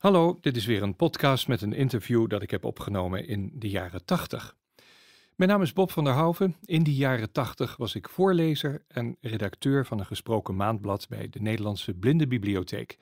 [0.00, 3.68] Hallo, dit is weer een podcast met een interview dat ik heb opgenomen in de
[3.68, 4.56] jaren 80.
[5.34, 6.56] Mijn naam is Bob van der Houven.
[6.64, 11.40] In die jaren 80 was ik voorlezer en redacteur van een gesproken maandblad bij de
[11.40, 12.98] Nederlandse Blindenbibliotheek.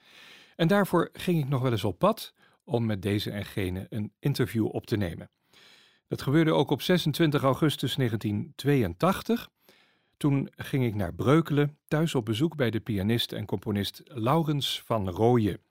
[0.56, 2.34] En daarvoor ging ik nog wel eens op pad
[2.64, 5.30] om met deze en gene een interview op te nemen.
[6.08, 9.48] Dat gebeurde ook op 26 augustus 1982.
[10.16, 15.08] Toen ging ik naar Breukelen, thuis op bezoek bij de pianist en componist Laurens van
[15.08, 15.66] Rooyen.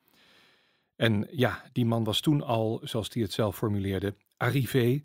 [0.98, 4.80] En ja, die man was toen al, zoals hij het zelf formuleerde, arrivé.
[4.80, 5.02] Uh,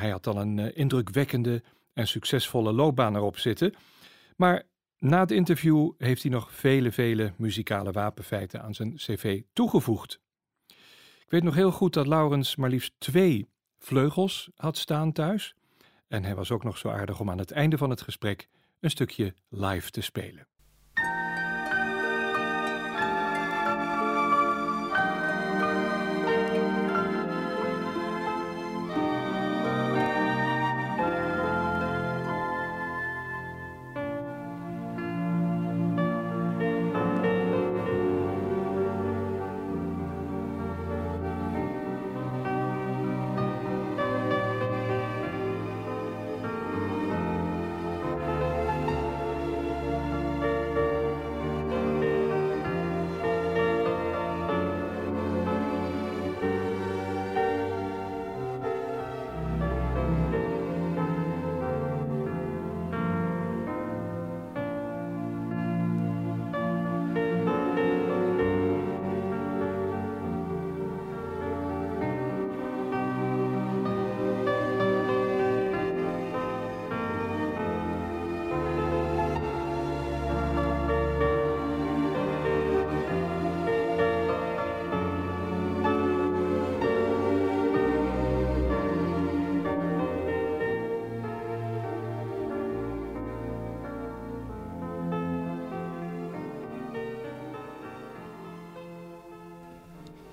[0.00, 1.62] hij had al een uh, indrukwekkende
[1.92, 3.74] en succesvolle loopbaan erop zitten.
[4.36, 4.62] Maar
[4.98, 10.20] na het interview heeft hij nog vele, vele muzikale wapenfeiten aan zijn cv toegevoegd.
[11.24, 13.48] Ik weet nog heel goed dat Laurens maar liefst twee
[13.78, 15.54] vleugels had staan thuis.
[16.08, 18.48] En hij was ook nog zo aardig om aan het einde van het gesprek
[18.80, 20.46] een stukje live te spelen.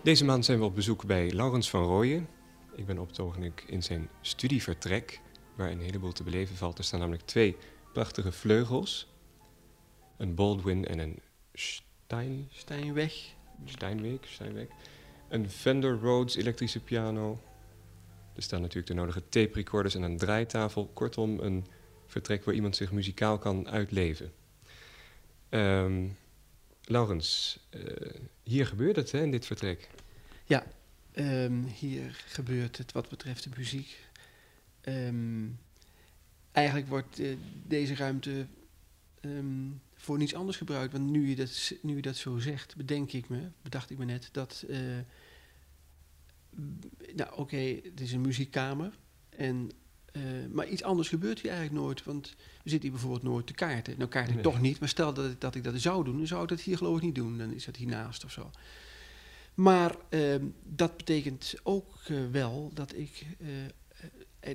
[0.03, 2.27] Deze maand zijn we op bezoek bij Laurens van Rooyen.
[2.75, 5.21] Ik ben op het ogenblik in zijn studievertrek,
[5.55, 6.77] waar een heleboel te beleven valt.
[6.77, 7.57] Er staan namelijk twee
[7.93, 9.07] prachtige vleugels.
[10.17, 11.19] Een Baldwin en een
[11.53, 12.47] Stein...
[12.51, 13.13] Steinweg.
[13.65, 14.67] Steinweg, Steinweg.
[15.29, 17.41] Een Fender Rhodes elektrische piano.
[18.35, 20.89] Er staan natuurlijk de nodige tape recorders en een draaitafel.
[20.93, 21.65] Kortom, een
[22.05, 24.31] vertrek waar iemand zich muzikaal kan uitleven.
[25.49, 26.17] Um,
[26.85, 29.89] Laurens, uh, hier gebeurt het hè, in dit vertrek.
[30.45, 30.65] Ja,
[31.15, 34.05] um, hier gebeurt het wat betreft de muziek.
[34.83, 35.59] Um,
[36.51, 37.37] eigenlijk wordt uh,
[37.67, 38.45] deze ruimte
[39.21, 40.91] um, voor niets anders gebruikt.
[40.91, 44.29] Want nu je, dat, nu dat zo zegt, bedenk ik me, bedacht ik me net,
[44.31, 44.65] dat...
[44.69, 44.77] Uh,
[47.15, 48.97] nou, oké, het is een muziekkamer.
[49.29, 49.71] En
[50.11, 52.03] uh, maar iets anders gebeurt hier eigenlijk nooit.
[52.03, 53.97] Want we zitten hier bijvoorbeeld nooit te kaarten.
[53.97, 54.43] Nou kaart ik nee.
[54.43, 56.61] toch niet, maar stel dat ik, dat ik dat zou doen, dan zou ik dat
[56.61, 57.37] hier geloof ik niet doen.
[57.37, 58.51] Dan is dat hiernaast of zo.
[59.53, 63.47] Maar uh, dat betekent ook uh, wel dat ik uh,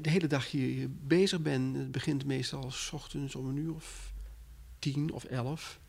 [0.02, 1.74] de hele dag hier, hier, bezig ben.
[1.74, 4.12] Het begint meestal s ochtends om een uur of
[4.78, 5.80] tien of elf.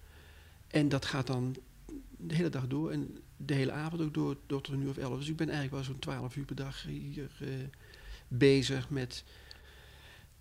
[0.67, 1.55] En dat gaat dan
[2.17, 2.91] de hele dag door.
[2.91, 5.17] En de hele avond ook door, door tot een uur of elf.
[5.19, 7.31] Dus ik ben eigenlijk wel zo'n twaalf uur per dag hier
[8.28, 9.23] bezig met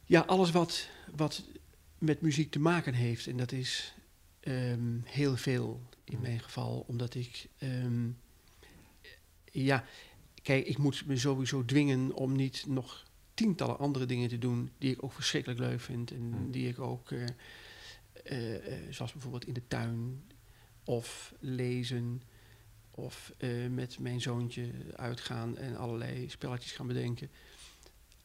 [0.06, 1.44] ja, alles wat, wat
[1.98, 3.26] met muziek te maken heeft.
[3.26, 3.94] En dat is
[4.40, 7.48] um, heel veel in mijn geval, omdat ik.
[7.62, 8.18] Um,
[9.52, 9.84] ja,
[10.42, 14.92] kijk, ik moet me sowieso dwingen om niet nog tientallen andere dingen te doen die
[14.92, 16.10] ik ook verschrikkelijk leuk vind.
[16.10, 16.50] En hmm.
[16.50, 17.24] die ik ook, uh,
[18.30, 18.58] uh, uh,
[18.90, 20.22] zoals bijvoorbeeld in de tuin
[20.84, 22.22] of lezen.
[22.90, 23.32] Of
[23.70, 27.30] met mijn zoontje uitgaan en allerlei spelletjes gaan bedenken.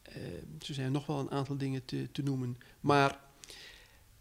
[0.09, 0.23] Uh,
[0.67, 2.57] er zijn nog wel een aantal dingen te, te noemen.
[2.79, 3.19] Maar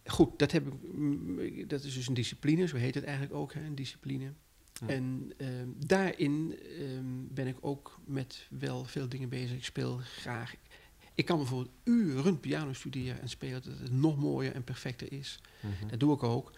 [0.04, 3.54] goed, dat, heb ik, mm, dat is dus een discipline, zo heet het eigenlijk ook,
[3.54, 4.32] hè, een discipline.
[4.80, 4.86] Ja.
[4.86, 5.48] En uh,
[5.86, 6.98] daarin uh,
[7.34, 9.56] ben ik ook met wel veel dingen bezig.
[9.56, 10.54] Ik speel graag.
[11.14, 15.40] Ik kan bijvoorbeeld uren piano studeren en spelen dat het nog mooier en perfecter is.
[15.60, 15.88] Mm -hmm.
[15.88, 16.52] Dat doe ik ook.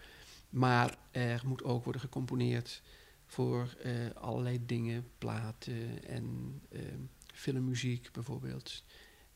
[0.49, 2.81] Maar er moet ook worden gecomponeerd
[3.25, 6.99] voor uh, allerlei dingen, platen en ehm,
[7.33, 8.83] filmmuziek bijvoorbeeld.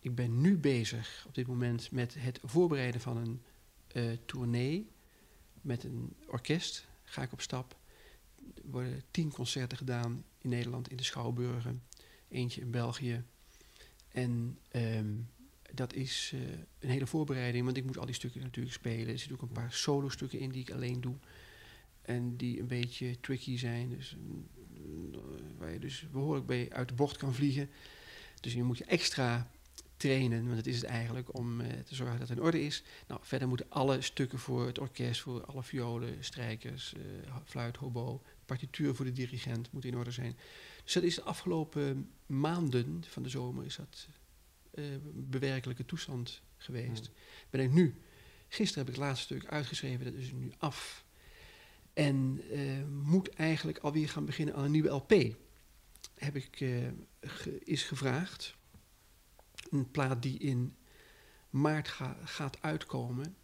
[0.08, 3.42] Ik ben nu bezig op dit moment met het voorbereiden van een
[3.94, 4.88] uh, tournee.
[5.62, 7.78] Met een orkest ga ik op stap.
[8.56, 11.84] Er worden tien concerten gedaan in Nederland, in de Schouwburgen.
[12.30, 13.24] Eentje in België.
[14.08, 15.30] En um,
[15.74, 16.42] dat is uh,
[16.80, 19.08] een hele voorbereiding, want ik moet al die stukken natuurlijk spelen.
[19.08, 21.16] Er zitten ook een paar solo-stukken in die ik alleen doe.
[22.02, 23.90] En die een beetje tricky zijn.
[23.90, 24.18] Dus
[25.12, 25.20] uh,
[25.58, 27.70] waar je dus behoorlijk bij uit de bocht kan vliegen.
[28.40, 29.52] Dus je moet je extra
[29.98, 32.84] trainen, want dat is het eigenlijk, om eh, te zorgen dat het in orde is.
[33.08, 38.22] Nou, verder moeten alle stukken voor het orkest, voor alle violen, strijkers, uh, fluit, hobo,
[38.46, 40.38] partituur voor de dirigent moet in orde zijn.
[40.84, 44.08] Dus dat is de afgelopen maanden van de zomer is dat
[44.74, 47.12] uh, bewerkelijke toestand geweest.
[47.50, 47.96] Ben ik nu,
[48.48, 51.06] gisteren heb ik het laatste stuk uitgeschreven, dat is nu af.
[51.94, 52.42] En
[53.04, 55.14] moet eigenlijk alweer gaan beginnen aan een nieuwe LP.
[56.16, 56.66] Heb ik,
[57.64, 58.57] is gevraagd
[59.70, 60.76] een plaat die in
[61.50, 61.88] maart
[62.24, 63.36] gaat uitkomen.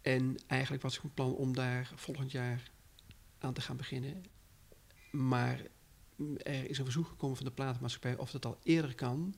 [0.00, 2.70] En eigenlijk was ik van plan om daar volgend jaar
[3.38, 4.24] aan te gaan beginnen.
[5.10, 5.60] Maar
[6.42, 9.34] er is een verzoek gekomen van de platenmaatschappij of dat al eerder kan.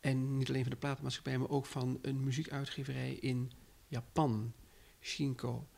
[0.00, 3.52] En niet alleen van de platenmaatschappij, maar ook van een muziekuitgeverij in
[3.86, 4.52] Japan.
[5.00, 5.68] Shinko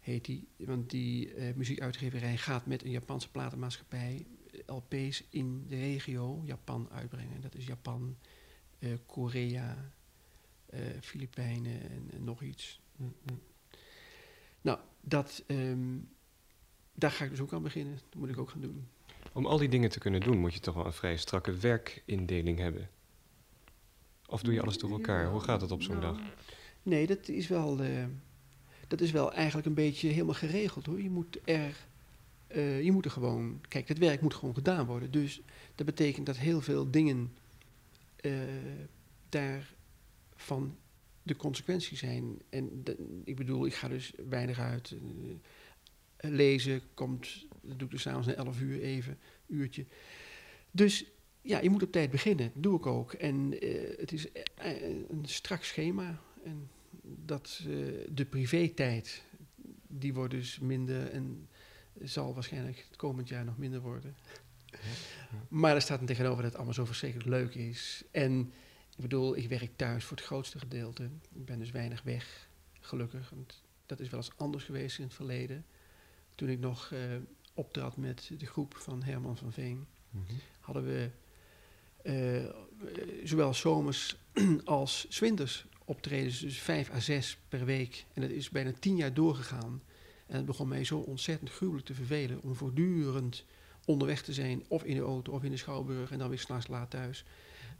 [0.00, 0.48] heet die.
[0.56, 6.88] Want die uh, muziekuitgeverij gaat met een Japanse platenmaatschappij eh, LP's in de regio Japan
[6.90, 7.40] uitbrengen.
[7.40, 8.16] Dat is Japan,
[8.84, 9.92] uh, Korea,
[10.74, 12.80] uh, Filipijnen en, nog iets.
[12.96, 13.40] Mm, mm.
[14.60, 16.08] Nou, dat, um,
[16.94, 17.94] daar ga ik dus ook aan beginnen.
[17.94, 18.88] Dat moet ik ook gaan doen.
[19.32, 22.58] Om al die dingen te kunnen doen, moet je toch wel een vrij strakke werkindeling
[22.58, 22.88] hebben.
[24.26, 25.30] Of doe je alles door elkaar?
[25.30, 26.18] Hoe gaat het op zo'n dag?
[26.82, 28.04] Nee, dat is wel, uh,
[28.88, 31.02] dat is wel eigenlijk een beetje helemaal geregeld hoor.
[31.02, 31.76] Je moet er,
[32.56, 35.10] uh, je moet er gewoon, kijk, het werk moet gewoon gedaan worden.
[35.10, 35.40] Dus
[35.74, 37.32] dat betekent dat heel veel dingen
[38.24, 38.32] uh,
[39.28, 40.76] daarvan
[41.22, 42.38] de consequenties zijn.
[42.48, 42.82] En
[43.24, 44.90] ik bedoel, ik ga dus weinig uit.
[44.90, 45.34] Uh,
[46.16, 49.86] lezen komt, dat doe ik dus s'avonds na 11 uur even, uurtje.
[50.70, 51.04] Dus
[51.40, 52.50] ja, je moet op tijd beginnen.
[52.54, 53.12] Dat doe ik ook.
[53.12, 54.26] En uh, het is
[55.08, 56.20] een strak schema.
[56.44, 56.68] En
[57.02, 57.60] dat
[58.08, 59.22] de privé-tijd,
[59.86, 61.48] die wordt dus minder en
[62.02, 64.16] zal waarschijnlijk het komend jaar nog minder worden.
[65.48, 68.04] Maar er staat er tegenover dat het allemaal zo verschrikkelijk leuk is.
[68.10, 68.52] En
[68.96, 71.02] ik bedoel, ik werk thuis voor het grootste gedeelte.
[71.32, 72.48] Ik ben dus weinig weg,
[72.80, 73.30] gelukkig.
[73.30, 75.64] Want dat is wel eens anders geweest in het verleden.
[76.34, 77.00] Toen ik nog uh,
[77.54, 80.32] optrad met de groep van Herman van Veen, mhm.
[80.60, 81.10] hadden we
[82.02, 82.50] uh,
[83.24, 84.16] zowel zomers
[84.64, 88.04] als zwinters optredens, dus vijf à zes per week.
[88.12, 89.82] En dat is bijna tien jaar doorgegaan.
[90.26, 93.44] En het begon mij zo ontzettend gruwelijk te vervelen om voortdurend
[93.84, 96.68] onderweg te zijn, of in de auto of in de schouwburg en dan weer s'nachts
[96.68, 97.24] laat thuis.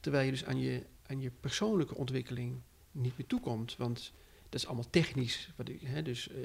[0.01, 2.61] Terwijl je dus aan je, aan je persoonlijke ontwikkeling
[2.93, 3.77] niet meer toekomt.
[3.77, 4.12] Want
[4.49, 5.53] dat is allemaal technisch.
[5.56, 6.37] Wat ik, hè, dus uh,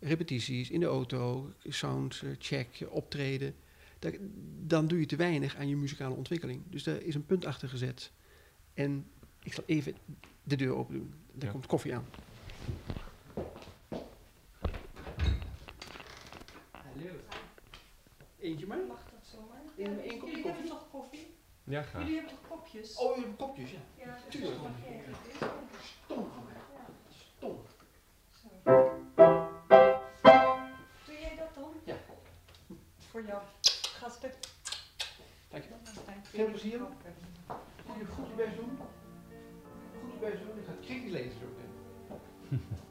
[0.00, 3.54] repetities in de auto, soundcheck, uh, optreden.
[3.98, 4.14] Dat,
[4.66, 6.62] dan doe je te weinig aan je muzikale ontwikkeling.
[6.68, 8.12] Dus daar is een punt achter gezet.
[8.74, 9.06] En
[9.42, 9.94] ik zal even
[10.42, 11.14] de deur open doen.
[11.32, 12.06] Daar komt koffie aan.
[18.42, 18.78] Eentje maar?
[18.88, 19.62] Mag dat zomaar?
[19.76, 20.68] Ja, één kopje koffie?
[20.68, 21.36] toch koffie?
[21.64, 22.02] Ja, graag.
[22.02, 22.96] Jullie hebben toch kopjes?
[22.96, 23.78] Oh, jullie hebben kopjes, ja.
[23.96, 24.54] Ja, tuurlijk.
[26.04, 26.54] Stom van mij.
[27.08, 27.60] Stom.
[28.30, 28.48] Zo.
[31.06, 31.72] Doe jij dat dan?
[31.84, 31.96] Ja.
[32.98, 33.42] Voor jou
[33.72, 34.32] gasten.
[35.48, 35.78] Dankjewel.
[36.22, 36.78] Veel plezier.
[36.78, 38.78] Moet je goed je best doen.
[40.00, 40.58] Goed je best doen.
[40.58, 41.70] Ik ga kritisch lezen zo meteen.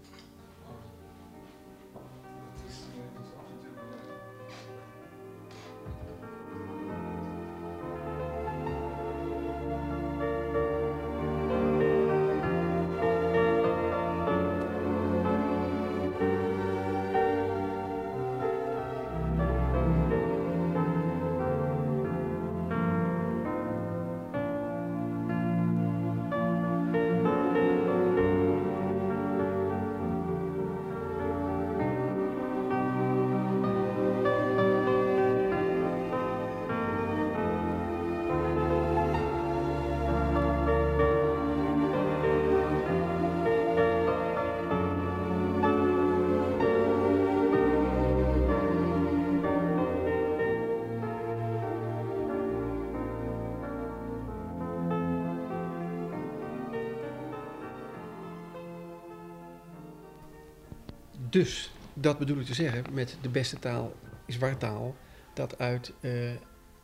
[61.31, 63.95] Dus, dat bedoel ik te zeggen met de beste taal
[64.25, 64.95] is wartaal.
[65.33, 66.31] Dat uit uh,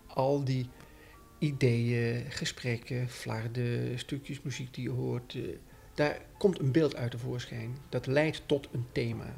[0.07, 0.69] al die
[1.39, 5.55] ideeën, gesprekken, flarden, stukjes muziek die je hoort, uh,
[5.93, 7.77] daar komt een beeld uit tevoorschijn.
[7.89, 9.37] Dat leidt tot een thema.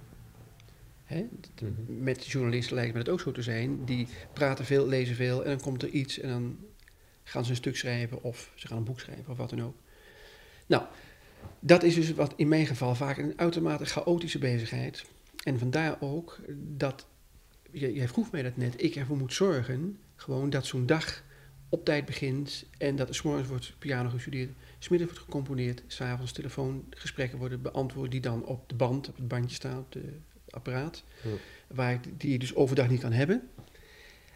[1.03, 1.27] Hè?
[1.61, 2.03] Mhm.
[2.03, 3.85] Met journalisten lijkt me het ook zo te zijn.
[3.85, 6.57] Die praten veel, lezen veel en dan komt er iets en dan
[7.23, 9.75] gaan ze een stuk schrijven of ze gaan een boek schrijven of wat dan ook.
[10.65, 10.83] Nou,
[11.59, 15.05] dat is dus wat in mijn geval vaak een uitermate chaotische bezigheid.
[15.43, 16.39] En vandaar ook
[16.77, 17.07] dat,
[17.71, 21.23] jij, vroeg mij dat net, ik ervoor moet zorgen Gewoon dat zo'n dag
[21.69, 26.31] op tijd begint en dat er 's morgens wordt piano gestudeerd, smiddags wordt gecomponeerd, s'avonds
[26.31, 29.99] telefoongesprekken worden beantwoord die dan op de band, op het bandje staan, op de-
[30.45, 31.29] het apparaat, Ja.
[31.75, 33.47] waar ik, die je dus overdag niet kan hebben.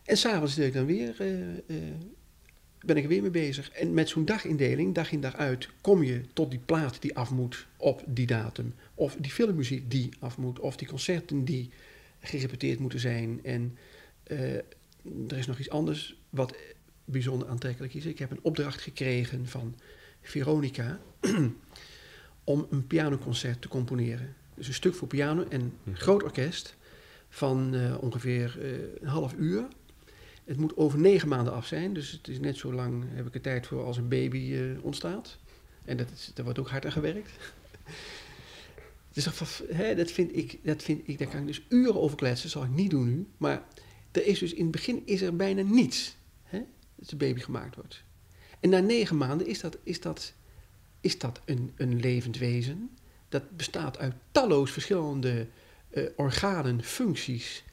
[0.03, 1.93] En s'avonds zit ik dan weer, eh, eh,
[2.83, 3.69] ben ik er weer mee bezig.
[3.71, 7.31] En met zo'n dagindeling, dag in dag uit, kom je tot die plaat die af
[7.31, 8.73] moet op die datum.
[8.95, 11.69] Of die filmmuziek die af moet, of die concerten die
[12.19, 13.39] gerepeteerd moeten zijn.
[13.43, 13.77] En
[14.23, 14.55] eh,
[15.27, 16.55] er is nog iets anders wat
[17.05, 18.05] bijzonder aantrekkelijk is.
[18.05, 19.75] Ik heb een opdracht gekregen van
[20.21, 20.99] Veronica
[22.43, 24.35] om een pianoconcert te componeren.
[24.55, 25.95] Dus een stuk voor piano en een Mhm.
[25.95, 26.75] groot orkest
[27.29, 28.69] van eh, ongeveer eh,
[29.01, 29.67] een half uur.
[30.45, 33.33] Het moet over negen maanden af zijn, dus het is net zo lang heb ik
[33.33, 35.37] er tijd voor als een baby eh, ontstaat.
[35.85, 37.31] En dat, is, daar wordt ook hard aan gewerkt.
[39.13, 42.17] Dus dat, hè, dat, vind ik, dat vind ik, daar kan ik dus uren over
[42.17, 43.27] kletsen, dat zal ik niet doen nu.
[43.37, 43.63] Maar
[44.11, 46.61] er is dus in het begin is er bijna niets hè,
[46.95, 48.03] dat de baby gemaakt wordt.
[48.59, 50.33] En na negen maanden is dat, is dat,
[51.01, 52.89] is dat een, een levend wezen.
[53.29, 55.47] Dat bestaat uit talloos verschillende
[55.89, 57.63] eh, organen, functies.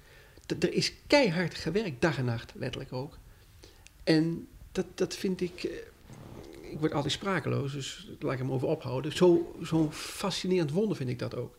[0.59, 3.19] Er is keihard gewerkt, dag en nacht, letterlijk ook.
[4.05, 5.63] En dat, dat vind ik.
[5.63, 5.73] eh,
[6.73, 9.13] ik word altijd sprakeloos, dus laat ik hem over ophouden.
[9.17, 11.57] Zo- Zo'n fascinerend wonder vind ik dat ook.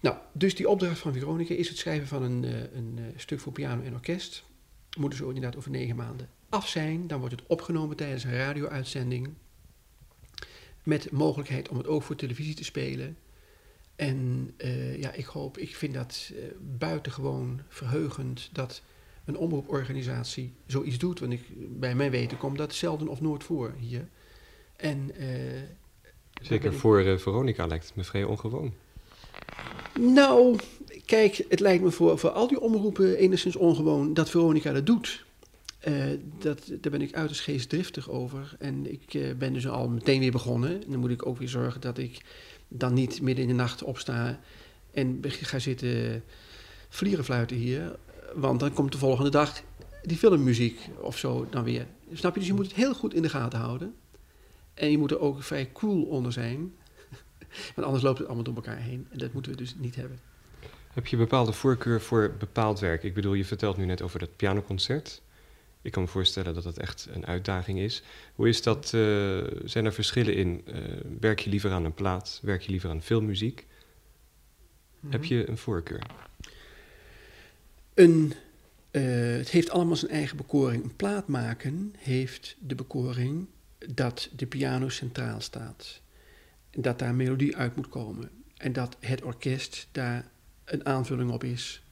[0.00, 3.40] Nou, dus die opdracht van Veronica is het schrijven van een, eh, een eh, stuk
[3.40, 4.44] voor piano en orkest.
[4.98, 7.06] Moeten zo inderdaad over negen maanden af zijn.
[7.06, 9.28] Dan wordt het opgenomen tijdens een radio-uitzending.
[10.82, 13.16] Met mogelijkheid om het ook voor televisie te spelen.
[13.98, 16.42] En eh, ja, ik hoop, ik vind dat eh,
[16.78, 18.82] buitengewoon verheugend dat
[19.24, 21.20] een omroeporganisatie zoiets doet.
[21.20, 21.40] Want ik,
[21.80, 24.08] bij mijn weten komt dat zelden of nooit voor hier.
[24.76, 25.26] En, eh,
[26.42, 28.72] Zeker ik- voor Veronica lijkt het me vrij ongewoon.
[30.00, 30.56] Nou,
[31.04, 35.24] kijk, het lijkt me voor, voor al die omroepen enigszins ongewoon dat Veronica dat doet.
[35.78, 36.04] Eh,
[36.38, 38.56] dat, daar ben ik uiterst geestdriftig over.
[38.58, 40.82] En ik eh, ben dus al meteen weer begonnen.
[40.82, 42.24] En dan moet ik ook weer zorgen dat ik
[42.68, 44.40] dan niet midden in de nacht opsta
[44.90, 46.24] en ga zitten
[46.88, 47.96] vlierenfluiten hier.
[48.34, 49.62] Want dan komt de volgende dag
[50.02, 51.86] die filmmuziek of zo dan weer.
[52.12, 52.38] Snap je?
[52.38, 53.94] Dus je moet het heel goed in de gaten houden.
[54.74, 56.74] En je moet er ook vrij cool onder zijn.
[57.74, 59.06] Want anders loopt het allemaal door elkaar heen.
[59.10, 60.18] En dat moeten we dus niet hebben.
[60.92, 63.02] Heb je bepaalde voorkeur voor bepaald werk?
[63.02, 65.22] Ik bedoel, je vertelt nu net over dat pianoconcert.
[65.88, 68.02] Ik kan me voorstellen dat dat echt een uitdaging is.
[68.34, 68.84] Hoe is dat?
[68.84, 70.62] eh, zijn er verschillen in?
[70.66, 70.82] Eh,
[71.20, 72.40] werk je liever aan een plaat?
[72.42, 73.66] Werk je liever aan filmmuziek?
[75.08, 76.02] Heb je een voorkeur?
[77.94, 78.32] Een,
[78.90, 79.02] eh,
[79.36, 80.84] het heeft allemaal zijn eigen bekoring.
[80.84, 83.46] Een plaat maken heeft de bekoring
[83.94, 86.00] dat de piano centraal staat.
[86.70, 88.30] En dat daar melodie uit moet komen.
[88.56, 90.30] En dat het orkest daar
[90.64, 91.82] een aanvulling op is.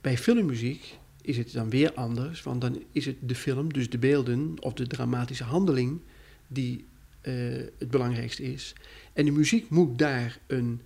[0.00, 3.98] Bij filmmuziek is het dan weer anders, want dan is het de film, dus de
[3.98, 6.00] beelden of de dramatische handeling,
[6.46, 6.86] die
[7.20, 7.34] eh,
[7.78, 8.74] het belangrijkste is.
[9.12, 10.80] En de muziek moet daar een,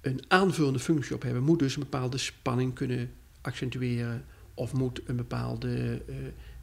[0.00, 5.16] een aanvullende functie op hebben, moet dus een bepaalde spanning kunnen accentueren of moet een
[5.16, 6.16] bepaalde eh,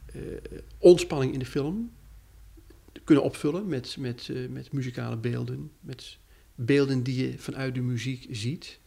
[0.06, 0.38] eh,
[0.78, 1.90] ontspanning in de film
[3.04, 6.18] kunnen opvullen met, met, met muzikale beelden, met
[6.54, 8.78] beelden die je vanuit de muziek ziet.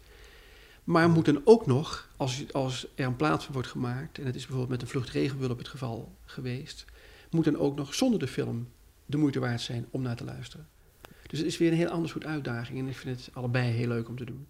[0.88, 4.36] Maar moet dan ook nog, als, als er een plaat van wordt gemaakt, en het
[4.36, 6.86] is bijvoorbeeld met een vlucht regenwulp het geval geweest,
[7.30, 8.70] moet dan ook nog zonder de film
[9.06, 10.68] de moeite waard zijn om naar te luisteren.
[11.28, 13.88] Dus het is weer een heel ander soort uitdaging en ik vind het allebei heel
[13.88, 14.48] leuk om te doen.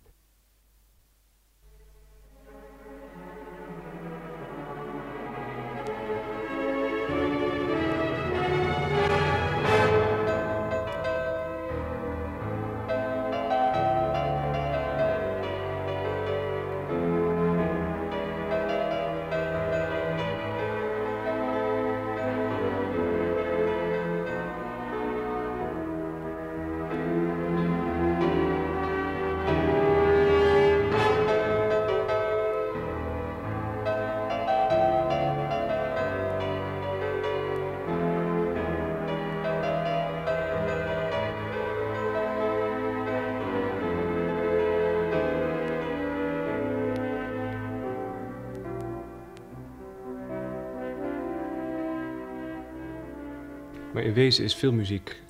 [53.97, 55.21] Maar in wezen is filmmuziek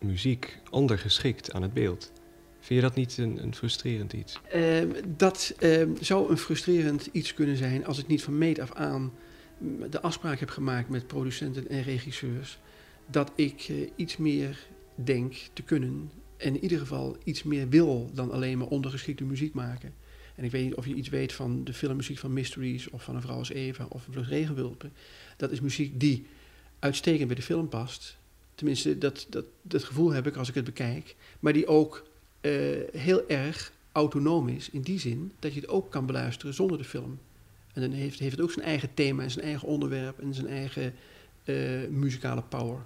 [0.00, 2.12] muziek ondergeschikt aan het beeld.
[2.60, 4.40] Vind je dat niet een, een frustrerend iets?
[4.50, 8.72] Ehm, dat ehm, zou een frustrerend iets kunnen zijn als ik niet van meet af
[8.72, 9.12] aan
[9.90, 12.58] de afspraak heb gemaakt met producenten en regisseurs
[13.06, 18.10] dat ik eh, iets meer denk te kunnen en in ieder geval iets meer wil
[18.14, 19.94] dan alleen maar ondergeschikte muziek maken.
[20.34, 23.14] En ik weet niet of je iets weet van de filmmuziek van Mysteries of van
[23.14, 24.92] Een Vrouw als Eva of Vlucht Regenwulpen.
[25.36, 26.26] Dat is muziek die
[26.78, 28.16] uitstekend bij de film past.
[28.54, 31.16] Tenminste, dat, dat, dat gevoel heb ik als ik het bekijk.
[31.40, 32.06] Maar die ook
[32.40, 32.52] eh,
[32.92, 36.84] heel erg autonoom is in die zin dat je het ook kan beluisteren zonder de
[36.84, 37.18] film.
[37.72, 40.46] En dan heeft, heeft het ook zijn eigen thema en zijn eigen onderwerp en zijn
[40.46, 40.94] eigen
[41.44, 41.56] eh,
[41.90, 42.84] muzikale power.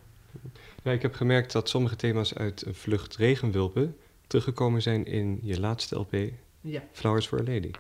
[0.83, 3.97] Ja, ik heb gemerkt dat sommige thema's uit Vlucht Regenwulpen
[4.27, 6.17] teruggekomen zijn in je laatste LP,
[6.61, 6.83] Ja.
[6.93, 7.71] Flowers for a Lady.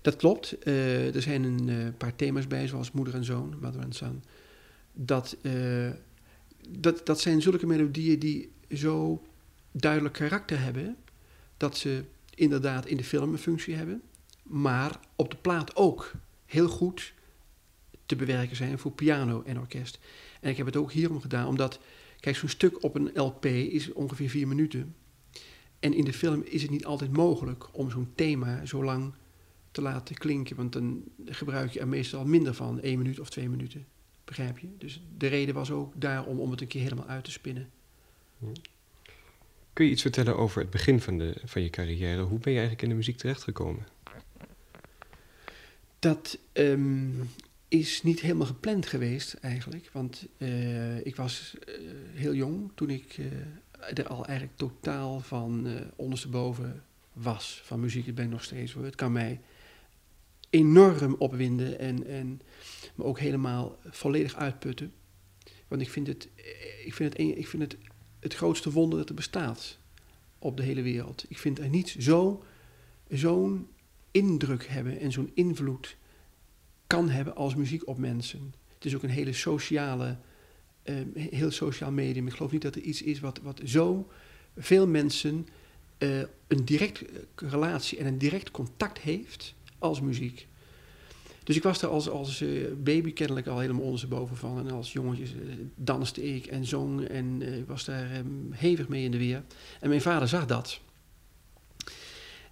[0.00, 0.58] Dat klopt.
[0.58, 4.22] Eh, er zijn een paar thema's bij, zoals moeder en zoon, mother and son.
[5.00, 5.90] Dat, eh,
[6.68, 9.22] dat, dat zijn zulke melodieën die zo
[9.72, 10.96] duidelijk karakter hebben,
[11.56, 14.02] dat ze inderdaad in de film een functie hebben,
[14.42, 16.12] maar op de plaat ook
[16.46, 17.12] heel goed
[18.06, 19.98] te bewerken zijn voor piano en orkest.
[20.40, 21.80] En ik heb het ook hierom gedaan, omdat,
[22.20, 24.94] kijk, zo'n stuk op een LP is ongeveer vier minuten.
[25.80, 29.12] En in de film is het niet altijd mogelijk om zo'n thema zo lang
[29.70, 33.48] te laten klinken, want dan gebruik je er meestal minder van, één minuut of twee
[33.48, 33.86] minuten.
[34.28, 34.68] Begrijp je?
[34.78, 37.70] Dus de reden was ook daarom om het een keer helemaal uit te spinnen.
[39.72, 42.22] Kun je iets vertellen over het begin van, de, van je carrière?
[42.22, 43.86] Hoe ben je eigenlijk in de muziek terechtgekomen?
[45.98, 47.10] Dat ehm,
[47.68, 51.74] is niet helemaal gepland geweest eigenlijk, want eh, ik was eh,
[52.14, 58.06] heel jong toen ik eh, er al eigenlijk totaal van ondersteboven was van muziek.
[58.06, 58.84] Dat ben ik nog steeds hoor.
[58.84, 59.40] Het kan mij
[60.50, 62.40] enorm opwinden en, en
[62.94, 64.92] me ook helemaal volledig uitputten.
[65.68, 66.28] Want ik vind het,
[66.84, 67.76] ik vind het, ik vind het
[68.18, 69.78] het grootste wonder dat er bestaat
[70.38, 71.24] op de hele wereld.
[71.28, 72.44] Ik vind er niet zo,
[73.08, 73.68] zo'n
[74.10, 75.96] indruk hebben en zo'n invloed
[76.86, 78.54] kan hebben als muziek op mensen.
[78.74, 80.18] Het is ook een hele sociale,
[80.82, 82.26] eh, heel sociaal medium.
[82.26, 84.10] Ik geloof niet dat er iets is wat, wat zo
[84.56, 85.46] veel mensen
[85.98, 90.48] eh, een direct eh, relatie en een direct contact heeft als muziek.
[91.44, 94.58] Dus ik was er als, als eh, baby kennelijk al helemaal ondersteboven van.
[94.58, 99.04] En als jongetje eh, danste ik en zong en eh, was daar eh, hevig mee
[99.04, 99.42] in de weer.
[99.80, 100.80] En mijn vader zag dat.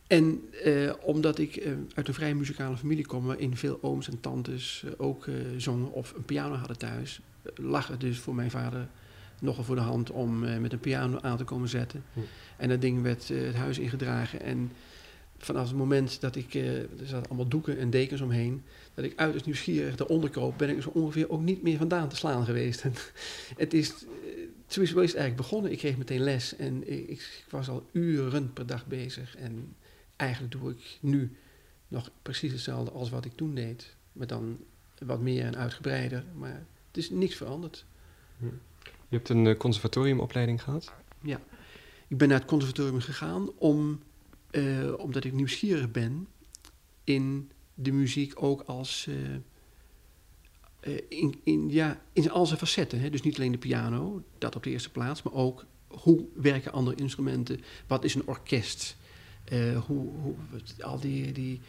[0.07, 4.85] En eh, omdat ik uit een vrij muzikale familie kom, waarin veel ooms en tantes
[4.97, 7.21] ook eh, zongen of een piano hadden thuis,
[7.55, 8.89] lag het dus voor mijn vader
[9.41, 12.05] nogal voor de hand om eh, met een piano aan te komen zetten.
[12.13, 12.21] Hm.
[12.57, 14.41] En dat ding werd eh, het huis ingedragen.
[14.41, 14.73] En
[15.39, 18.63] vanaf het moment dat ik, eh, er zaten allemaal doeken en dekens omheen,
[18.95, 22.17] dat ik uiterst nieuwsgierig eronder kroop, ben ik zo ongeveer ook niet meer vandaan te
[22.17, 22.83] slaan geweest.
[22.83, 22.93] En
[23.57, 24.07] het is, eh,
[24.67, 25.73] zo is het eigenlijk begonnen.
[25.73, 29.37] Ik kreeg meteen les en ik, ik was al uren per dag bezig.
[29.37, 29.75] En
[30.17, 31.37] eigenlijk doe ik nu
[31.89, 33.95] nog precies hetzelfde als wat ik toen deed.
[34.13, 34.59] Maar dan
[35.05, 36.25] wat meer en uitgebreider.
[36.35, 37.85] Maar het is niks veranderd.
[39.09, 40.93] Je hebt een eh, conservatoriumopleiding gehad.
[42.09, 44.01] Ik ben naar het conservatorium gegaan om,
[44.51, 46.27] eh, omdat ik nieuwsgierig ben
[47.05, 49.07] in de muziek ook als...
[49.09, 49.35] eh,
[50.81, 53.01] eh, in, in, ja, in al zijn facetten.
[53.01, 53.11] Hè?
[53.11, 56.97] Dus niet alleen de piano, dat op de eerste plaats, maar ook hoe werken andere
[56.97, 57.61] instrumenten?
[57.87, 58.97] Wat is een orkest?
[59.87, 60.35] Hoe, hoe,
[60.81, 61.61] al die, die,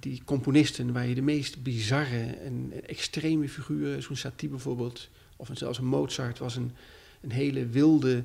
[0.00, 5.78] die componisten waar je de meest bizarre en extreme figuren, zo'n Satie bijvoorbeeld, of zelfs
[5.78, 6.72] een Mozart was een,
[7.20, 8.24] een hele wilde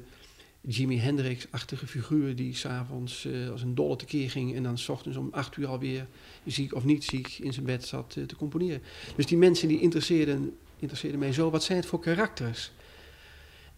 [0.67, 5.17] Jimi Hendrix-achtige figuur die s'avonds eh als een dolle tekeer ging en dan s ochtends
[5.17, 6.07] om acht uur alweer
[6.45, 8.81] ziek of niet ziek in zijn bed zat eh, te componeren.
[9.15, 11.49] Dus die mensen die interesseerden, interesseerden mij zo.
[11.49, 12.71] Wat zijn het voor karakters?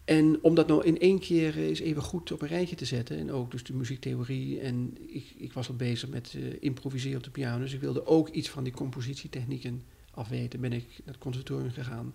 [0.04, 2.84] En om dat nou in één keer eh, eens even goed op een rijtje te
[2.84, 7.24] zetten, en ook dus de muziektheorie, en ik, ik was al bezig met improviseren op
[7.24, 11.18] de piano, dus ik wilde ook iets van die compositietechnieken afweten, ben ik naar het
[11.18, 12.14] conservatorium gegaan.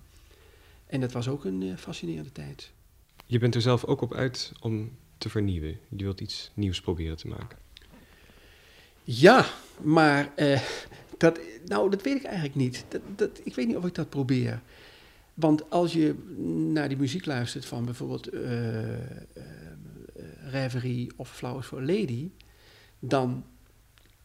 [0.86, 2.72] En dat was ook een fascinerende tijd.
[3.32, 5.80] Je bent er zelf ook op uit om te vernieuwen.
[5.90, 7.58] Je wilt iets nieuws proberen te maken.
[9.04, 9.46] Ja,
[9.82, 10.62] maar eh,
[11.18, 12.86] dat, nou, dat weet ik eigenlijk niet.
[12.88, 14.62] Dat, dat, ik weet niet of ik dat probeer.
[15.34, 16.16] Want als je
[16.74, 18.42] naar die muziek luistert van bijvoorbeeld eh,
[20.50, 22.30] Reverie of Flowers for Lady,
[23.00, 23.46] dan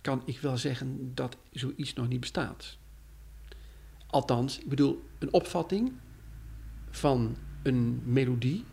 [0.00, 2.78] kan ik wel zeggen dat zoiets nog niet bestaat.
[4.06, 5.92] Althans, ik bedoel, een opvatting
[6.90, 8.64] van een melodie,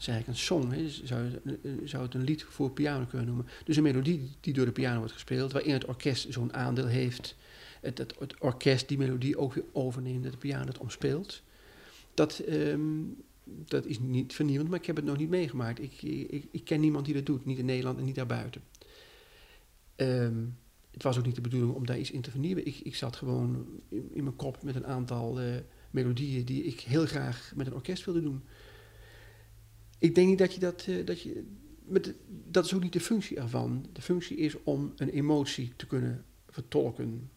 [0.00, 3.46] is eigenlijk een song, hè, zou, eh, zou het een lied voor piano kunnen noemen.
[3.64, 7.36] Dus een melodie die door de piano wordt gespeeld, waarin het orkest zo'n aandeel heeft.
[7.80, 11.42] Het, het, het orkest die melodie ook weer overneemt, dat de piano het omspeelt.
[12.14, 12.80] Dat, ehm,
[13.44, 15.82] dat is niet vernieuwend, maar ik heb het nog niet meegemaakt.
[15.82, 18.62] Ik, ik, ik ken niemand die dat doet, niet in Nederland en niet daarbuiten.
[19.96, 20.44] Ehm,
[20.90, 22.66] het was ook niet de bedoeling om daar iets in te vernieuwen.
[22.66, 25.46] Ik, ik zat gewoon in, in mijn kop met een aantal eh,
[25.90, 28.42] melodieën die ik heel graag met een orkest wilde doen.
[30.00, 31.44] Ik denk niet dat je dat, eh, dat je
[31.88, 32.14] de-
[32.50, 33.86] dat is ook niet de functie ervan.
[33.92, 37.30] De functie is om een emotie te kunnen vertolken.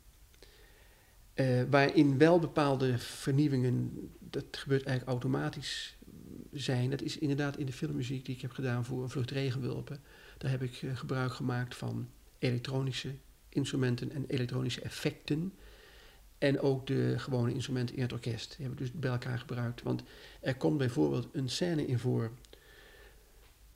[1.33, 5.97] Eh, waarin wel bepaalde vernieuwingen, dat gebeurt eigenlijk automatisch
[6.51, 6.89] zijn.
[6.89, 10.01] Dat is inderdaad in de filmmuziek die ik heb gedaan voor een vlucht regenwulpen.
[10.37, 12.07] Daar heb ik eh, gebruik gemaakt van
[12.39, 13.13] elektronische
[13.49, 15.53] instrumenten en elektronische effecten.
[16.37, 18.53] En ook de gewone instrumenten in het orkest.
[18.55, 19.81] Die heb ik dus bij elkaar gebruikt.
[19.81, 20.03] Want
[20.41, 22.31] er komt bijvoorbeeld een scène in voor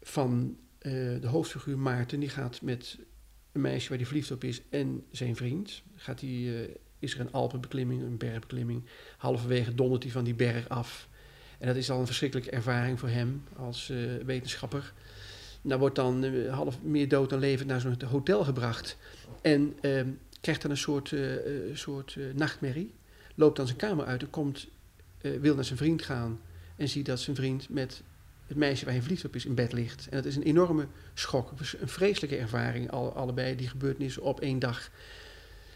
[0.02, 2.20] van eh, de hoofdfiguur Maarten.
[2.20, 2.98] Die gaat met
[3.52, 5.82] een meisje waar hij verliefd op is en zijn vriend.
[5.96, 8.84] Gaat die, eh, is er een Alpenbeklimming, een bergbeklimming.
[9.18, 11.08] Halverwege dondert hij van die berg af.
[11.60, 14.94] En dat is al een verschrikkelijke ervaring voor hem als eh, wetenschapper.
[15.62, 18.98] Nou wordt dan half meer dood dan levend naar zo'n hotel gebracht.
[19.42, 20.10] En ehm,
[20.42, 21.14] krijgt dan een soort,
[21.74, 22.94] soort nachtmerrie.
[23.36, 24.68] Loopt dan zijn kamer uit en komt,
[25.22, 26.40] wil naar zijn vriend gaan.
[26.76, 28.04] En ziet dat zijn vriend met
[28.48, 30.08] het meisje waar hij verliefd op is in bed ligt.
[30.10, 31.52] En dat is een enorme schok.
[31.80, 34.90] Een vreselijke ervaring, alle, allebei die gebeurtenissen op één dag.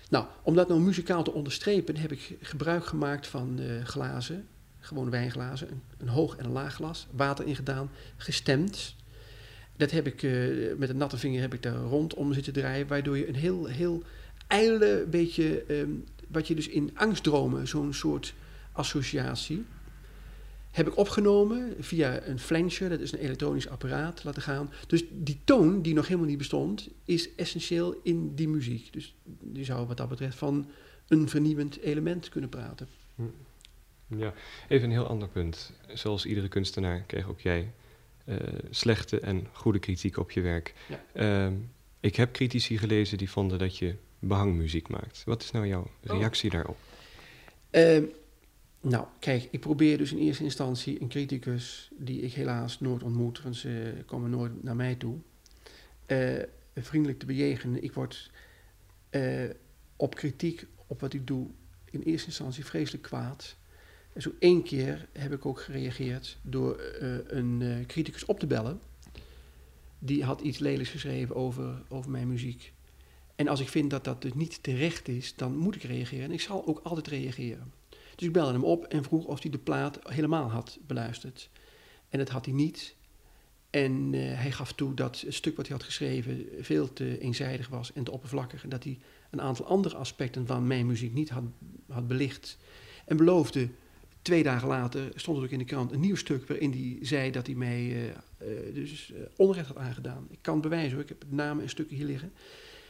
[0.09, 4.47] Nou, om dat nou muzikaal te onderstrepen, heb ik gebruik gemaakt van eh, glazen,
[4.79, 8.95] gewoon wijnglazen, een, hoog en een laag glas, water ingedaan, gestemd.
[9.77, 10.31] Dat heb ik eh,
[10.77, 14.03] met een natte vinger heb ik daar rondom zitten draaien, waardoor je een heel, heel
[14.47, 15.91] ijle beetje, ehm,
[16.27, 18.33] wat je dus in angstdromen, zo'n soort
[18.71, 19.65] associatie,
[20.71, 24.71] heb ik opgenomen via een flanger, dat is een elektronisch apparaat, laten gaan.
[24.87, 28.93] Dus die toon, die nog helemaal niet bestond, is essentieel in die muziek.
[28.93, 30.69] Dus die zou wat dat betreft van
[31.07, 32.87] een vernieuwend element kunnen praten.
[34.07, 34.33] Ja,
[34.67, 35.71] even een heel ander punt.
[35.93, 37.71] Zoals iedere kunstenaar kreeg ook jij
[38.25, 38.37] eh,
[38.69, 40.73] slechte en goede kritiek op je werk.
[40.87, 41.03] Ja.
[41.13, 41.53] Ehm,
[41.99, 45.23] ik heb critici gelezen die vonden dat je behangmuziek maakt.
[45.25, 46.77] Wat is nou jouw reactie daarop?
[47.69, 48.03] Ehm,
[48.81, 53.41] nou, kijk, ik probeer dus in eerste instantie een criticus, die ik helaas nooit ontmoet,
[53.41, 55.17] want ze komen nooit naar mij toe,
[56.05, 56.43] eh,
[56.75, 57.83] vriendelijk te bejegenen.
[57.83, 58.31] Ik word
[59.09, 59.49] eh,
[59.95, 61.47] op kritiek op wat ik doe
[61.89, 63.55] in eerste instantie vreselijk kwaad.
[64.13, 68.79] En zo één keer heb ik ook gereageerd door eh, een criticus op te bellen.
[69.99, 72.73] Die had iets lelijks geschreven over, over mijn muziek.
[73.35, 76.25] En als ik vind dat dat dus niet terecht is, dan moet ik reageren.
[76.25, 77.80] En ik zal ook altijd reageren.
[78.21, 81.49] Dus ik belde hem op en vroeg of hij de plaat helemaal had beluisterd.
[82.09, 82.95] En dat had hij niet.
[83.69, 87.67] En eh, hij gaf toe dat het stuk wat hij had geschreven veel te eenzijdig
[87.67, 88.63] was en te oppervlakkig.
[88.63, 91.43] En dat hij een aantal andere aspecten van mijn muziek niet had,
[91.89, 92.57] had belicht.
[93.05, 93.69] En beloofde,
[94.21, 97.31] twee dagen later stond er ook in de krant een nieuw stuk waarin hij zei
[97.31, 100.27] dat hij mij eh, eh, dus, onrecht had aangedaan.
[100.29, 102.31] Ik kan het bewijzen hoor, ik heb namen en stukken hier liggen.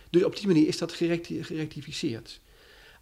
[0.10, 2.41] Dus op die manier is dat gerecti- gerectificeerd.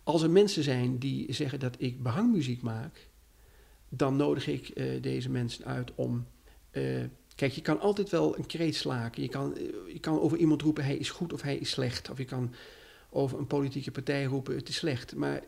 [0.03, 3.09] Als er mensen zijn die zeggen dat ik behangmuziek maak,
[3.89, 6.25] dan nodig ik eh, deze mensen uit om.
[6.71, 6.83] eh,
[7.35, 9.21] kijk, je kan altijd wel een kreet slaken.
[9.21, 12.09] Je kan, eh, je kan over iemand roepen hij is goed of hij is slecht.
[12.09, 12.53] Of je kan
[13.09, 15.15] over een politieke partij roepen het is slecht.
[15.15, 15.43] Maar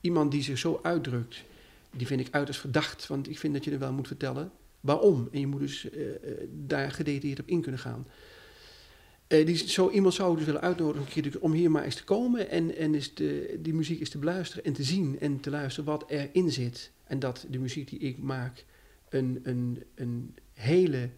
[0.00, 1.42] iemand die zich zo uitdrukt,
[1.90, 3.06] die vind ik uiterst verdacht.
[3.06, 4.50] Want ik vind dat je er wel moet vertellen
[4.80, 5.28] waarom.
[5.32, 5.86] En je moet dus
[6.50, 8.06] daar gedetailleerd op in kunnen gaan.
[9.32, 12.76] Eh, die, zo iemand zou dus willen uitnodigen om hier maar eens te komen en,
[12.76, 16.04] en eens de, die muziek eens te beluisteren en te zien en te luisteren wat
[16.10, 16.90] erin zit.
[17.04, 18.64] En dat de muziek die ik maak
[19.08, 21.10] een, een, een hele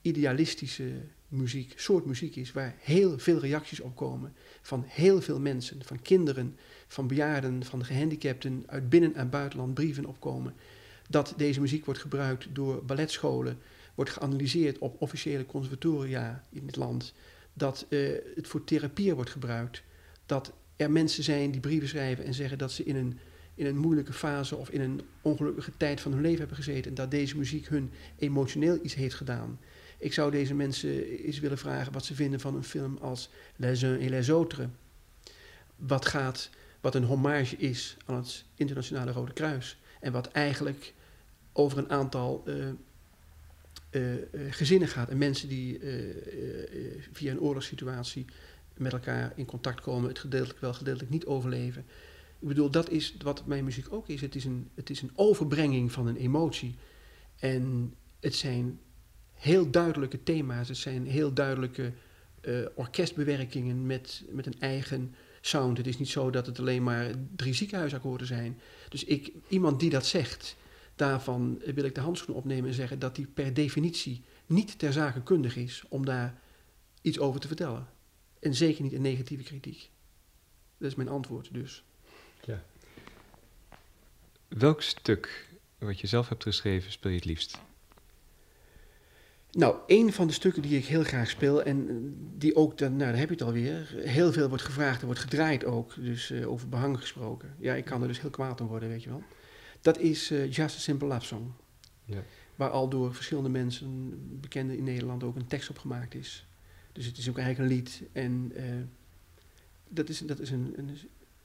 [0.00, 0.92] idealistische
[1.28, 6.02] muziek, soort muziek is waar heel veel reacties op komen van heel veel mensen, van
[6.02, 10.54] kinderen, van bejaarden, van gehandicapten, uit binnen- en buitenland brieven opkomen.
[11.08, 13.58] Dat deze muziek wordt gebruikt door balletscholen,
[13.94, 17.14] wordt geanalyseerd op officiële conservatoria in het land
[17.58, 19.82] dat eh, het voor therapie wordt gebruikt.
[20.26, 23.18] Dat er mensen zijn die brieven schrijven en zeggen dat ze in een,
[23.54, 26.90] in een moeilijke fase of in een ongelukkige tijd van hun leven hebben gezeten.
[26.90, 29.58] En dat deze muziek hun emotioneel iets heeft gedaan.
[29.98, 33.82] Ik zou deze mensen eens willen vragen wat ze vinden van een film als Les
[33.82, 34.66] uns et les autres.
[35.76, 39.78] Wat gaat, wat een hommage is aan het Internationale Rode Kruis.
[40.00, 40.94] En wat eigenlijk
[41.52, 42.54] over een aantal eh,
[43.90, 44.20] eh, eh,
[44.50, 45.92] gezinnen gaat en mensen die eh,
[47.12, 48.24] via een oorlogssituatie
[48.76, 51.84] met elkaar in contact komen, het gedeeltelijk wel, gedeeltelijk niet overleven.
[52.38, 54.20] Ik bedoel, dat is wat mijn muziek ook is.
[54.20, 56.74] Het is een, het is een overbrenging van een emotie.
[57.38, 58.78] En het zijn
[59.34, 61.92] heel duidelijke thema's, het zijn heel duidelijke
[62.74, 65.76] orkestbewerkingen met, met een eigen sound.
[65.76, 68.58] Het is niet zo dat het alleen maar drie ziekenhuisakkoorden zijn.
[68.88, 70.56] Dus ik, iemand die dat zegt,
[70.98, 75.22] daarvan wil ik de handschoen opnemen en zeggen dat die per definitie niet ter zake
[75.22, 76.40] kundig is om daar
[77.02, 77.86] iets over te vertellen.
[78.40, 79.90] En zeker niet een negatieve kritiek.
[80.78, 81.84] Dat is mijn antwoord dus.
[84.48, 87.58] Welk stuk wat je zelf hebt geschreven speel je het liefst?
[89.50, 93.10] Nou, een van de stukken die ik heel graag speel en die ook, dan, nou
[93.10, 96.50] daar heb je het alweer, heel veel wordt gevraagd en wordt gedraaid ook, dus eh,
[96.50, 97.54] over behang gesproken.
[97.58, 99.22] Ja, ik kan er dus heel kwaad om worden, weet je wel.
[99.88, 101.52] Dat is eh, Just a Simple Love Song.
[102.04, 102.22] Ja.
[102.56, 106.46] Waar al door verschillende mensen, bekenden in Nederland, ook een tekst op gemaakt is.
[106.92, 108.64] Dus het is ook eigenlijk een lied en eh,
[109.88, 110.98] dat is, dat is een, een...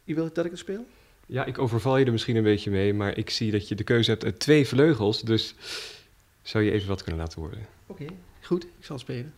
[0.03, 0.85] Je wil dat ik het speel?
[1.25, 3.83] Ja, ik overval je er misschien een beetje mee, maar ik zie dat je de
[3.83, 5.21] keuze hebt uit twee vleugels.
[5.21, 5.55] Dus
[6.41, 7.65] zou je even wat kunnen laten horen?
[7.87, 8.05] Oké,
[8.41, 9.33] goed, ik zal spelen.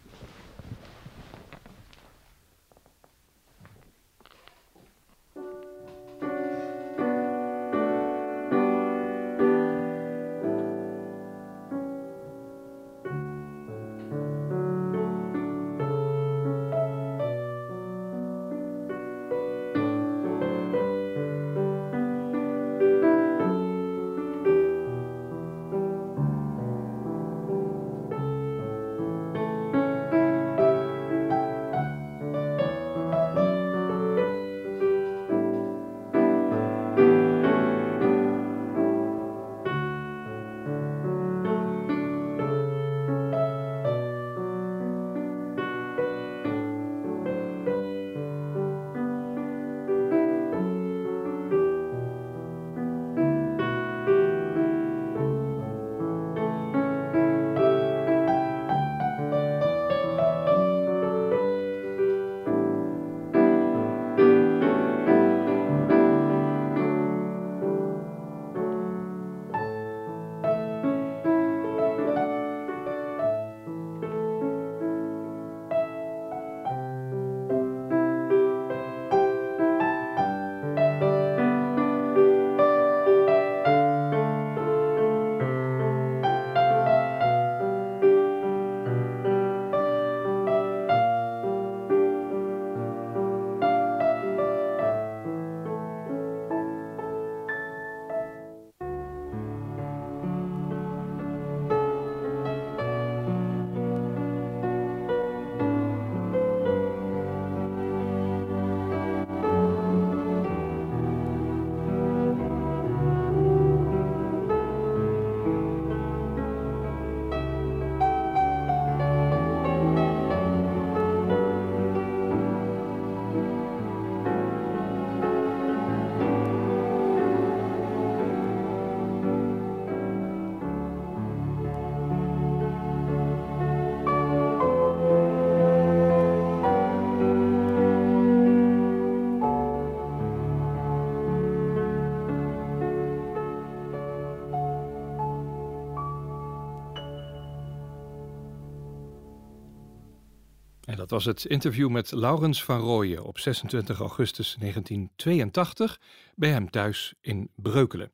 [151.05, 155.99] Dat was het interview met Laurens van Rooyen op 26 augustus 1982
[156.35, 158.11] bij hem thuis in Breukelen.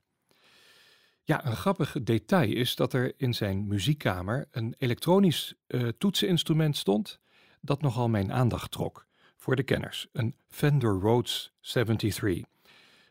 [1.23, 7.19] Ja, een grappig detail is dat er in zijn muziekkamer een elektronisch uh, toetseninstrument stond
[7.61, 9.07] dat nogal mijn aandacht trok.
[9.37, 12.43] Voor de kenners, een Fender Rhodes 73.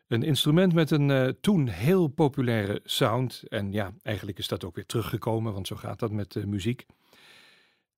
[0.09, 3.43] Een instrument met een uh, toen heel populaire sound.
[3.49, 6.87] En ja, eigenlijk is dat ook weer teruggekomen, want zo gaat dat met uh, muziek.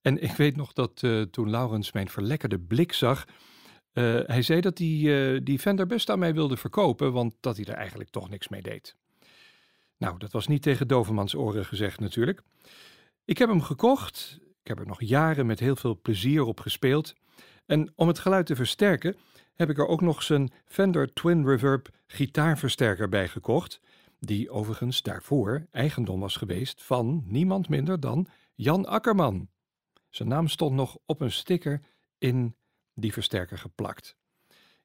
[0.03, 3.25] En ik weet nog dat uh, toen Laurens mijn verlekkerde blik zag,
[3.93, 7.57] uh, hij zei dat hij uh, die Fender best aan mij wilde verkopen, want dat
[7.57, 8.97] hij er eigenlijk toch niks mee deed.
[9.97, 12.43] Nou, dat was niet tegen Dovermans oren gezegd natuurlijk.
[13.25, 17.15] Ik heb hem gekocht, ik heb er nog jaren met heel veel plezier op gespeeld.
[17.67, 19.17] En om het geluid te versterken,
[19.55, 23.81] heb ik er ook nog zijn Fender Twin Reverb gitaarversterker bij gekocht,
[24.19, 29.49] die overigens daarvoor eigendom was geweest van niemand minder dan Jan Akkerman.
[30.13, 31.81] Zijn naam stond nog op een sticker
[32.19, 32.57] in
[32.95, 34.17] die versterker geplakt.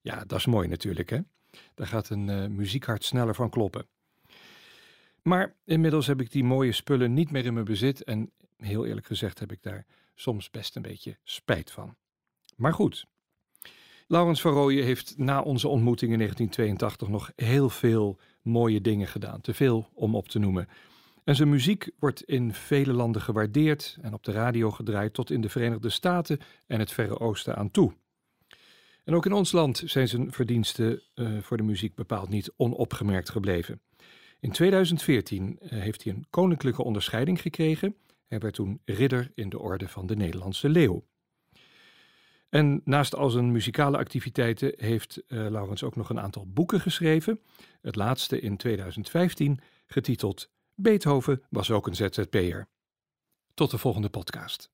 [0.01, 1.19] Ja, dat is mooi natuurlijk, hè?
[1.73, 3.87] Daar gaat een uh, muziekhart sneller van kloppen.
[5.21, 9.05] Maar inmiddels heb ik die mooie spullen niet meer in mijn bezit en heel eerlijk
[9.05, 9.85] gezegd heb ik daar
[10.15, 11.95] soms best een beetje spijt van.
[12.55, 13.05] Maar goed.
[14.07, 19.41] Laurens van Rooyen heeft na onze ontmoeting in 1982 nog heel veel mooie dingen gedaan.
[19.41, 20.67] Te veel om op te noemen.
[21.27, 25.41] En zijn muziek wordt in vele landen gewaardeerd en op de radio gedraaid tot in
[25.41, 27.93] de Verenigde Staten en het Verre Oosten aan toe.
[29.03, 33.29] En ook in ons land zijn zijn verdiensten uh, voor de muziek bepaald niet onopgemerkt
[33.29, 33.81] gebleven.
[34.39, 37.95] In 2014 uh, heeft hij een koninklijke onderscheiding gekregen.
[38.27, 41.03] Hij werd toen ridder in de orde van de Nederlandse Leeuw.
[42.49, 47.39] En naast al zijn muzikale activiteiten heeft uh, Laurens ook nog een aantal boeken geschreven.
[47.81, 52.67] Het laatste in 2015, getiteld Beethoven was ook een ZZP'er.
[53.53, 54.69] Tot de volgende podcast.